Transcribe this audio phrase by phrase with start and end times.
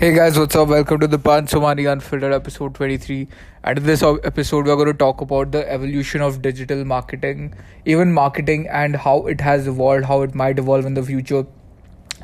[0.00, 0.68] Hey guys, what's up?
[0.68, 3.28] Welcome to the Pan Somani Unfiltered episode 23.
[3.64, 7.52] And in this episode, we're going to talk about the evolution of digital marketing,
[7.84, 11.44] even marketing, and how it has evolved, how it might evolve in the future,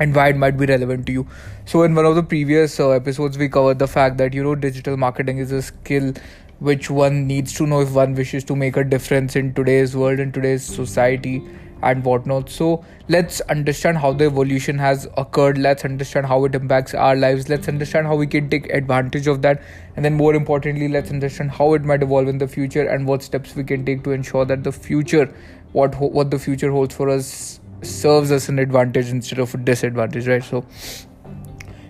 [0.00, 1.26] and why it might be relevant to you.
[1.66, 4.54] So, in one of the previous uh, episodes, we covered the fact that you know
[4.54, 6.14] digital marketing is a skill
[6.60, 10.18] which one needs to know if one wishes to make a difference in today's world,
[10.18, 11.42] in today's society
[11.82, 12.48] and whatnot.
[12.50, 15.58] So let's understand how the evolution has occurred.
[15.58, 17.48] Let's understand how it impacts our lives.
[17.48, 19.62] Let's understand how we can take advantage of that.
[19.96, 23.22] And then, more importantly, let's understand how it might evolve in the future and what
[23.22, 25.32] steps we can take to ensure that the future,
[25.72, 30.26] what what the future holds for us, serves us an advantage instead of a disadvantage,
[30.26, 30.44] right?
[30.44, 30.64] So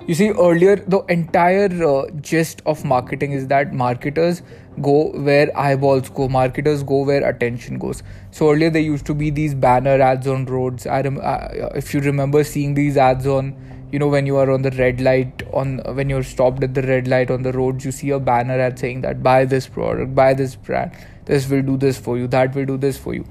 [0.06, 4.42] you see earlier the entire uh, gist of marketing is that marketers
[4.80, 8.02] go where eyeballs go marketers go where attention goes.
[8.30, 10.86] So earlier there used to be these banner ads on roads.
[10.86, 13.56] I rem- uh, if you remember seeing these ads on
[13.90, 16.82] you know when you are on the red light on when you're stopped at the
[16.82, 20.14] red light on the roads you see a banner ad saying that buy this product
[20.14, 20.92] buy this brand.
[21.24, 23.26] This will do this for you that will do this for you.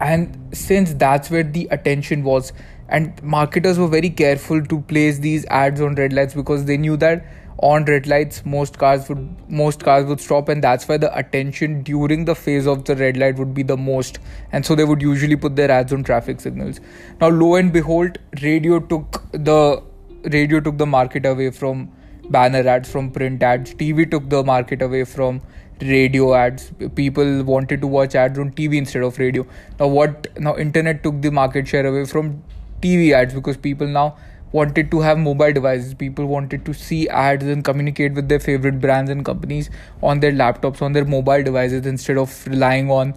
[0.00, 2.52] And since that's where the attention was
[2.88, 6.96] and marketers were very careful to place these ads on red lights because they knew
[6.96, 7.24] that
[7.58, 10.48] on red lights most cars would most cars would stop.
[10.48, 13.76] And that's why the attention during the phase of the red light would be the
[13.76, 14.18] most.
[14.52, 16.80] And so they would usually put their ads on traffic signals.
[17.20, 19.82] Now lo and behold radio took the
[20.24, 21.90] radio took the market away from
[22.30, 23.74] banner ads from print ads.
[23.74, 25.40] Tv took the market away from
[25.80, 26.70] radio ads.
[26.94, 29.46] People wanted to watch ads on tv instead of radio.
[29.80, 32.42] Now what now internet took the market share away from
[32.80, 34.16] TV ads because people now
[34.52, 35.94] wanted to have mobile devices.
[35.94, 39.70] People wanted to see ads and communicate with their favorite brands and companies
[40.02, 43.14] on their laptops, on their mobile devices instead of relying on,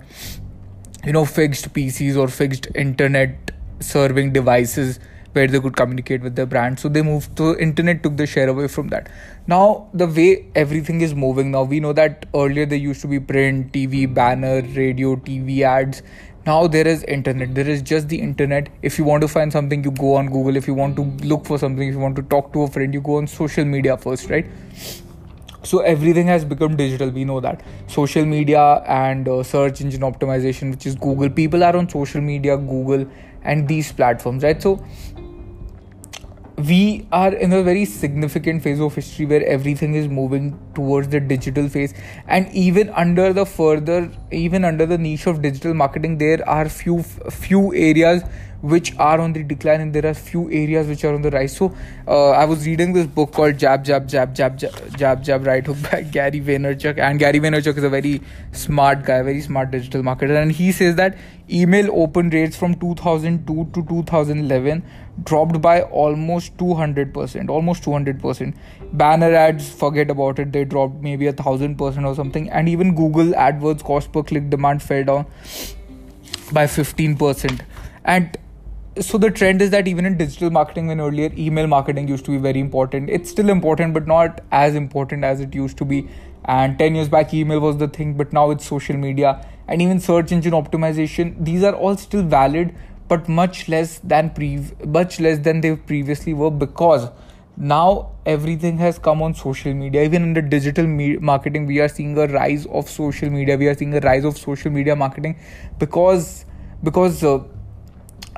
[1.05, 4.99] you know, fixed PCs or fixed internet serving devices
[5.33, 6.79] where they could communicate with their brand.
[6.79, 9.09] So they moved to internet took the share away from that.
[9.47, 13.19] Now the way everything is moving now, we know that earlier there used to be
[13.19, 16.03] print, TV, banner, radio, TV ads
[16.45, 17.53] now there is internet.
[17.53, 18.69] There is just the internet.
[18.81, 20.55] If you want to find something you go on google.
[20.55, 22.93] If you want to look for something if you want to talk to a friend
[22.93, 24.47] you go on social media first right?
[25.63, 27.11] So everything has become digital.
[27.11, 27.61] We know that.
[27.87, 31.29] Social media and uh, search engine optimization which is google.
[31.29, 33.05] People are on social media google
[33.43, 34.59] and these platforms right?
[34.61, 34.83] So
[36.67, 41.19] we are in a very significant phase of history where everything is moving towards the
[41.19, 41.93] digital phase.
[42.27, 47.03] And even under the further even under the niche of digital marketing there are few
[47.03, 48.23] few areas
[48.61, 51.55] which are on the decline and there are few areas which are on the rise.
[51.55, 51.75] So
[52.07, 55.65] uh, i was reading this book called jab jab jab jab jab jab, jab right
[55.65, 56.97] hook by gary vaynerchuk.
[56.99, 58.21] And gary vaynerchuk is a very
[58.51, 60.41] smart guy very smart digital marketer.
[60.41, 61.17] And he says that
[61.49, 64.83] email open rates from 2002 to 2011
[65.23, 68.55] dropped by almost 200% almost 200%
[68.93, 72.49] banner ads forget about it they dropped maybe a thousand percent or something.
[72.49, 75.25] And even google adwords cost per click demand fell down
[76.53, 77.61] by 15%
[78.03, 78.37] and
[78.99, 82.31] so the trend is that even in digital marketing when earlier email marketing used to
[82.31, 86.09] be very important it's still important but not as important as it used to be.
[86.45, 89.99] And 10 years back email was the thing but now it's social media and even
[89.99, 91.35] search engine optimization.
[91.45, 92.75] These are all still valid
[93.07, 97.09] but much less than pre much less than they previously were because
[97.55, 100.03] now everything has come on social media.
[100.03, 103.55] Even in the digital me- marketing we are seeing a rise of social media.
[103.55, 105.39] We are seeing a rise of social media marketing
[105.79, 106.43] because
[106.83, 107.39] because uh,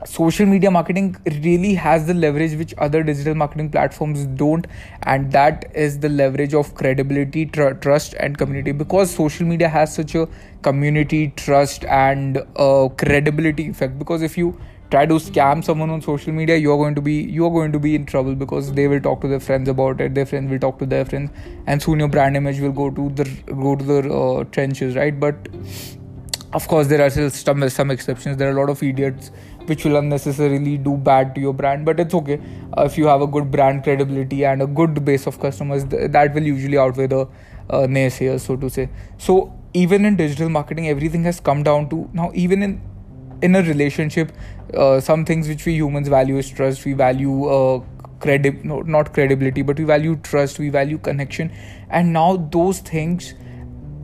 [0.05, 4.67] social media marketing really has the leverage which other digital marketing platforms don't
[5.03, 9.93] and that is the leverage of credibility tr- trust and community because social media has
[9.93, 10.27] such a
[10.61, 13.97] community trust and uh, credibility effect.
[13.99, 14.59] Because if you
[14.91, 17.95] try to scam someone on social media you're going to be you're going to be
[17.95, 20.77] in trouble because they will talk to their friends about it their friends will talk
[20.77, 21.31] to their friends
[21.65, 23.25] and soon your brand image will go to the
[23.63, 25.19] go to the uh, trenches right?
[25.19, 25.35] But
[26.53, 28.37] of course there are still some, some exceptions.
[28.37, 29.31] There are a lot of idiots
[29.65, 32.39] which will unnecessarily do bad to your brand but it's okay.
[32.77, 36.11] Uh, if you have a good brand credibility and a good base of customers th-
[36.11, 37.27] that will usually outweigh the uh,
[37.97, 38.89] naysayers so to say.
[39.17, 42.81] So even in digital marketing everything has come down to now even in
[43.41, 44.31] in a relationship
[44.73, 46.85] uh, some things which we humans value is trust.
[46.85, 47.81] We value uh,
[48.19, 50.59] credi- no, not credibility but we value trust.
[50.59, 51.51] We value connection.
[51.89, 53.33] And now those things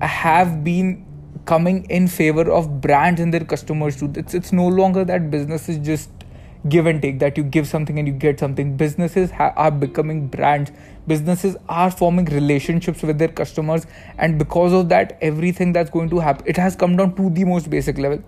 [0.01, 1.05] have been
[1.49, 4.11] coming in favor of brands and their customers too.
[4.21, 6.25] It's it's no longer that business is just
[6.73, 8.75] give and take that you give something and you get something.
[8.81, 10.71] Businesses ha- are becoming brands.
[11.07, 13.87] Businesses are forming relationships with their customers,
[14.17, 17.45] and because of that, everything that's going to happen, it has come down to the
[17.53, 18.21] most basic level.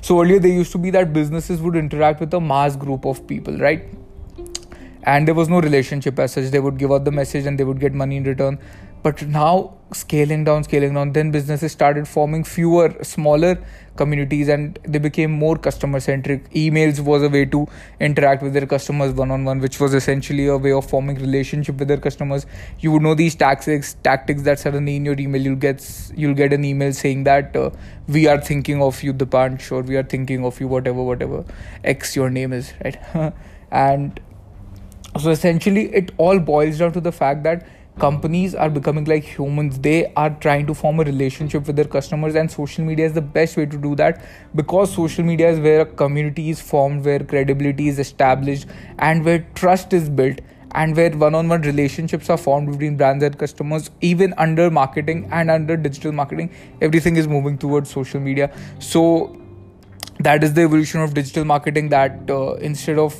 [0.00, 3.26] So earlier there used to be that businesses would interact with a mass group of
[3.26, 3.90] people, right?
[5.04, 7.64] and there was no relationship as such they would give out the message and they
[7.64, 8.58] would get money in return
[9.02, 13.58] but now scaling down scaling down then businesses started forming fewer smaller
[13.96, 17.66] communities and they became more customer centric emails was a way to
[18.08, 21.76] interact with their customers one on one which was essentially a way of forming relationship
[21.76, 22.46] with their customers.
[22.78, 25.84] You would know these tactics tactics that suddenly in your email you'll get
[26.16, 27.70] you'll get an email saying that uh,
[28.08, 31.44] we are thinking of you the punch or we are thinking of you whatever whatever
[31.84, 32.98] x your name is right?
[33.70, 34.20] And
[35.18, 37.66] so essentially it all boils down to the fact that
[37.98, 39.78] companies are becoming like humans.
[39.78, 43.20] They are trying to form a relationship with their customers and social media is the
[43.20, 47.20] best way to do that because social media is where a community is formed where
[47.20, 48.66] credibility is established
[48.98, 50.40] and where trust is built
[50.72, 53.90] and where one-on-one relationships are formed between brands and customers.
[54.00, 56.50] Even under marketing and under digital marketing
[56.80, 58.50] everything is moving towards social media.
[58.78, 59.36] So
[60.20, 63.14] that is the evolution of digital marketing that uh, instead of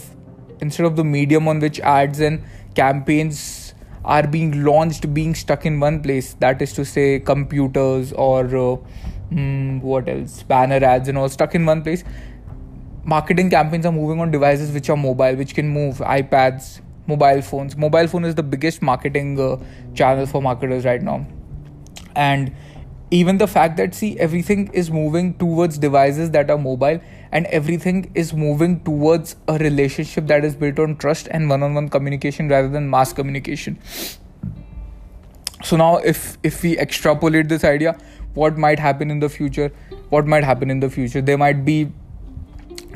[0.60, 2.42] instead of the medium on which ads and
[2.74, 3.59] campaigns
[4.04, 6.34] are being launched being stuck in one place.
[6.34, 8.76] That is to say computers or uh,
[9.32, 10.42] mm, what else?
[10.42, 12.04] Banner ads and all stuck in one place.
[13.04, 17.76] Marketing campaigns are moving on devices which are mobile which can move ipads mobile phones.
[17.76, 19.56] Mobile phone is the biggest marketing uh,
[19.94, 21.26] channel for marketers right now.
[22.14, 22.54] And
[23.10, 27.00] even the fact that see everything is moving towards devices that are mobile
[27.32, 32.48] and everything is moving towards a relationship that is built on trust and one-on-one communication
[32.48, 33.78] rather than mass communication.
[35.64, 37.96] So now if if we extrapolate this idea
[38.34, 39.72] what might happen in the future?
[40.10, 41.20] What might happen in the future?
[41.20, 41.92] There might be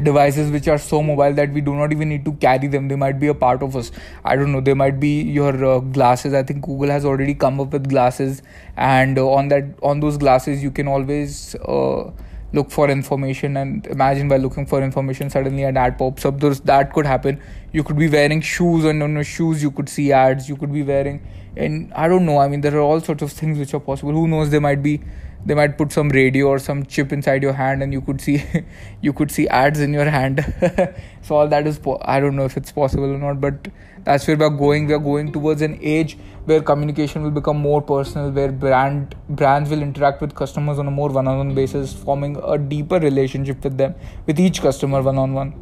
[0.02, 2.88] devices which are so mobile that we do not even need to carry them.
[2.88, 3.93] They might be a part of us.
[4.25, 4.61] I don't know.
[4.61, 6.35] They might be your uh, glasses.
[6.35, 8.43] I think google has already come up with glasses
[8.76, 12.11] and uh, on that on those glasses you can always uh,
[12.52, 16.41] look for information and imagine by looking for information suddenly an ad pops up.
[16.41, 17.41] Those that could happen.
[17.73, 20.49] You could be wearing shoes and on your shoes you could see ads.
[20.49, 21.26] You could be wearing
[21.56, 22.38] and i don't know.
[22.38, 24.12] I mean there are all sorts of things which are possible.
[24.12, 24.50] Who knows?
[24.50, 25.00] There might be
[25.46, 28.43] they might put some radio or some chip inside your hand and you could see
[29.00, 30.44] you could see ads in your hand.
[31.23, 33.69] So all that is po- i don't know if it's possible or not but
[34.05, 34.87] that's where we're going.
[34.87, 39.82] We're going towards an age where communication will become more personal where brand brands will
[39.82, 43.94] interact with customers on a more one-on-one basis forming a deeper relationship with them
[44.26, 45.55] with each customer one-on-one.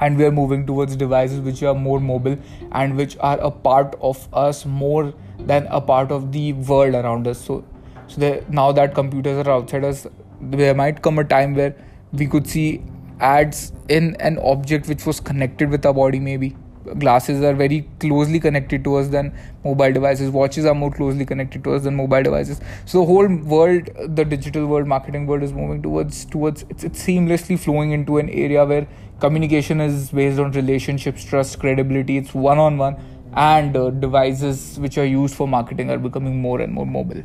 [0.00, 2.38] And we are moving towards devices which are more mobile
[2.70, 7.26] and which are a part of us more than a part of the world around
[7.26, 7.40] us.
[7.40, 7.64] So
[8.08, 10.06] so now that computers are outside us
[10.40, 11.74] there might come a time where
[12.12, 12.82] we could see
[13.20, 16.56] ads in an object which was connected with our body maybe.
[16.98, 20.30] Glasses are very closely connected to us than mobile devices.
[20.30, 22.60] Watches are more closely connected to us than mobile devices.
[22.84, 27.04] So the whole world the digital world marketing world is moving towards towards it's, it's
[27.04, 28.86] seamlessly flowing into an area where
[29.18, 32.18] communication is based on relationships trust credibility.
[32.18, 32.96] It's one on one
[33.34, 37.24] and uh, devices which are used for marketing are becoming more and more mobile